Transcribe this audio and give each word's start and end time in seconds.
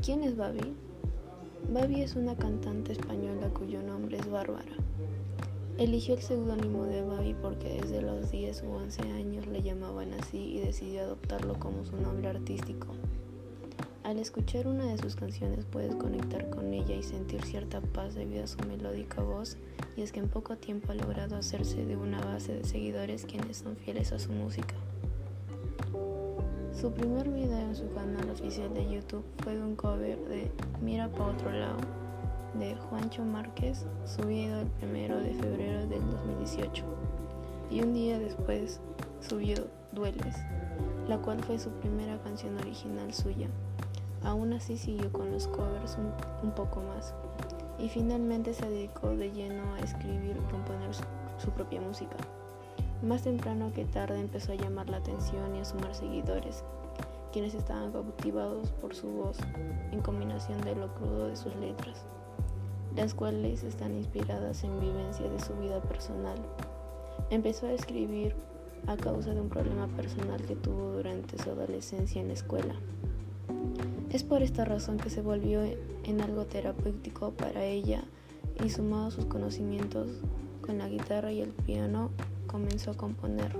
Babi? 0.00 0.74
Babi 1.74 2.00
es 2.00 2.16
una 2.16 2.34
cantante 2.34 2.92
española 2.92 3.50
cuyo 3.52 3.82
nombre 3.82 4.16
es 4.16 4.30
Bárbara. 4.30 4.72
Eligió 5.76 6.14
el 6.14 6.22
seudónimo 6.22 6.84
de 6.84 7.02
Babi 7.02 7.34
porque 7.34 7.82
desde 7.82 8.00
los 8.00 8.30
10 8.30 8.62
u 8.62 8.72
11 8.72 9.02
años 9.12 9.46
le 9.46 9.62
llamaban 9.62 10.14
así 10.14 10.38
y 10.38 10.60
decidió 10.60 11.02
adoptarlo 11.02 11.58
como 11.58 11.84
su 11.84 11.98
nombre 11.98 12.28
artístico. 12.28 12.86
Al 14.02 14.18
escuchar 14.18 14.66
una 14.68 14.86
de 14.86 14.96
sus 14.96 15.16
canciones 15.16 15.66
puedes 15.66 15.94
conectar 15.96 16.48
con 16.48 16.72
ella 16.72 16.94
y 16.94 17.02
sentir 17.02 17.44
cierta 17.44 17.82
paz 17.82 18.14
debido 18.14 18.44
a 18.44 18.46
su 18.46 18.58
melódica 18.66 19.20
voz 19.20 19.58
y 19.98 20.00
es 20.00 20.12
que 20.12 20.20
en 20.20 20.30
poco 20.30 20.56
tiempo 20.56 20.92
ha 20.92 20.94
logrado 20.94 21.36
hacerse 21.36 21.84
de 21.84 21.96
una 21.96 22.22
base 22.22 22.54
de 22.54 22.64
seguidores 22.64 23.26
quienes 23.26 23.58
son 23.58 23.76
fieles 23.76 24.12
a 24.12 24.18
su 24.18 24.32
música. 24.32 24.74
Su 26.80 26.90
primer 26.90 27.28
video 27.28 27.58
en 27.58 27.76
su 27.76 27.92
canal 27.92 28.30
oficial 28.30 28.72
de 28.72 28.88
YouTube 28.88 29.22
fue 29.44 29.60
un 29.60 29.76
cover 29.76 30.18
de 30.30 30.50
Mira 30.80 31.10
pa' 31.10 31.26
otro 31.26 31.52
lado 31.52 31.76
de 32.54 32.74
Juancho 32.74 33.22
Márquez, 33.22 33.84
subido 34.06 34.60
el 34.60 34.66
primero 34.66 35.20
de 35.20 35.34
febrero 35.34 35.80
del 35.80 36.00
2018. 36.10 36.82
Y 37.70 37.82
un 37.82 37.92
día 37.92 38.18
después 38.18 38.80
subió 39.20 39.56
Dueles, 39.92 40.34
la 41.06 41.18
cual 41.18 41.44
fue 41.44 41.58
su 41.58 41.68
primera 41.68 42.18
canción 42.22 42.56
original 42.56 43.12
suya. 43.12 43.48
Aún 44.24 44.54
así 44.54 44.78
siguió 44.78 45.12
con 45.12 45.30
los 45.32 45.48
covers 45.48 45.98
un, 46.42 46.50
poco 46.52 46.80
más. 46.80 47.12
Y 47.78 47.90
finalmente 47.90 48.54
se 48.54 48.70
dedicó 48.70 49.10
de 49.10 49.30
lleno 49.30 49.74
a 49.74 49.80
escribir 49.80 50.34
y 50.34 50.50
componer 50.50 50.94
su 51.36 51.50
propia 51.50 51.82
música. 51.82 52.16
Más 53.02 53.22
temprano 53.22 53.72
que 53.74 53.86
tarde 53.86 54.20
empezó 54.20 54.52
a 54.52 54.56
llamar 54.56 54.90
la 54.90 54.98
atención 54.98 55.56
y 55.56 55.60
a 55.60 55.64
sumar 55.64 55.94
seguidores, 55.94 56.64
quienes 57.32 57.54
estaban 57.54 57.92
cautivados 57.92 58.72
por 58.72 58.94
su 58.94 59.08
voz, 59.08 59.38
en 59.90 60.02
combinación 60.02 60.60
de 60.60 60.74
lo 60.74 60.92
crudo 60.94 61.28
de 61.28 61.36
sus 61.36 61.54
letras, 61.56 62.04
las 62.94 63.14
cuales 63.14 63.62
están 63.62 63.96
inspiradas 63.96 64.64
en 64.64 64.78
vivencias 64.78 65.30
de 65.30 65.40
su 65.40 65.54
vida 65.54 65.80
personal. 65.80 66.36
Empezó 67.30 67.66
a 67.66 67.72
escribir 67.72 68.34
a 68.86 68.96
causa 68.96 69.32
de 69.32 69.40
un 69.40 69.48
problema 69.48 69.86
personal 69.88 70.42
que 70.42 70.56
tuvo 70.56 70.92
durante 70.92 71.38
su 71.38 71.50
adolescencia 71.50 72.20
en 72.20 72.28
la 72.28 72.34
escuela. 72.34 72.74
Es 74.10 74.24
por 74.24 74.42
esta 74.42 74.64
razón 74.64 74.98
que 74.98 75.08
se 75.08 75.22
volvió 75.22 75.62
en 75.62 76.20
algo 76.20 76.44
terapéutico 76.44 77.30
para 77.30 77.64
ella 77.64 78.04
y 78.62 78.68
sumado 78.68 79.06
a 79.06 79.10
sus 79.10 79.24
conocimientos 79.26 80.08
con 80.60 80.78
la 80.78 80.88
guitarra 80.88 81.32
y 81.32 81.40
el 81.40 81.50
piano, 81.50 82.10
comenzó 82.50 82.90
a 82.90 82.96
componer. 82.96 83.52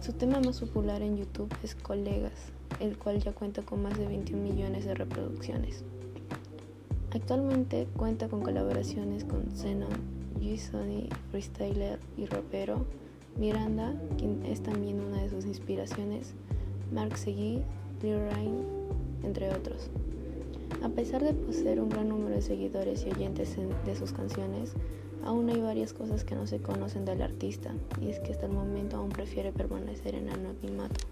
Su 0.00 0.12
tema 0.12 0.40
más 0.40 0.60
popular 0.60 1.02
en 1.02 1.16
YouTube 1.16 1.52
es 1.64 1.74
Colegas, 1.74 2.52
el 2.78 2.96
cual 2.96 3.20
ya 3.20 3.32
cuenta 3.32 3.62
con 3.62 3.82
más 3.82 3.98
de 3.98 4.06
21 4.06 4.40
millones 4.40 4.84
de 4.84 4.94
reproducciones. 4.94 5.82
Actualmente 7.12 7.88
cuenta 7.96 8.28
con 8.28 8.42
colaboraciones 8.42 9.24
con 9.24 9.50
Zenon, 9.50 9.90
G-Sony, 10.40 11.08
freestyler 11.30 11.98
y 12.16 12.26
rapero, 12.26 12.86
Miranda, 13.36 13.94
quien 14.18 14.44
es 14.46 14.62
también 14.62 15.00
una 15.00 15.20
de 15.20 15.28
sus 15.28 15.44
inspiraciones, 15.44 16.34
Mark 16.92 17.16
Seguí, 17.18 17.62
Lil 18.02 18.18
Rain, 18.30 18.64
entre 19.24 19.52
otros. 19.52 19.90
A 20.82 20.88
pesar 20.88 21.22
de 21.22 21.34
poseer 21.34 21.80
un 21.80 21.88
gran 21.88 22.08
número 22.08 22.34
de 22.34 22.42
seguidores 22.42 23.04
y 23.06 23.10
oyentes 23.10 23.56
de 23.84 23.96
sus 23.96 24.12
canciones, 24.12 24.74
Aún 25.24 25.48
hay 25.50 25.60
varias 25.60 25.92
cosas 25.92 26.24
que 26.24 26.34
no 26.34 26.46
se 26.48 26.60
conocen 26.60 27.04
del 27.04 27.22
artista, 27.22 27.72
y 28.00 28.08
es 28.08 28.18
que 28.18 28.32
hasta 28.32 28.46
el 28.46 28.52
momento 28.52 28.96
aún 28.96 29.10
prefiere 29.10 29.52
permanecer 29.52 30.16
en 30.16 30.28
anonimato. 30.28 31.06